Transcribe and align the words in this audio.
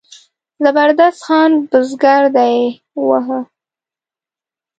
د 0.03 0.03
زبردست 0.65 1.19
خان 1.25 1.51
بزګر 1.69 2.23
دی 2.35 2.55
وواهه. 3.07 3.39